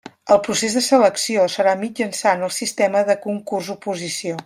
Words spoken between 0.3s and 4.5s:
El procés de selecció serà mitjançant el sistema de concurs-oposició.